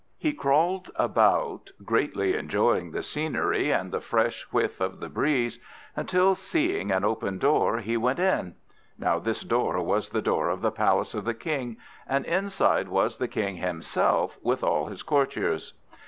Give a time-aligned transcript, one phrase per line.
[0.17, 5.59] He crawled about, greatly enjoying the scenery and the fresh whiff of the breeze,
[5.95, 8.55] until, seeing an open door, he went in.
[8.97, 11.77] Now this door was the door of the palace of the King,
[12.07, 15.75] and inside was the King himself, with all his courtiers.